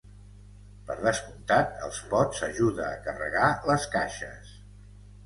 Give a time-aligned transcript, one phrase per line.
[0.85, 4.57] Per descomptat, els pots ajudar a carregar les caixes.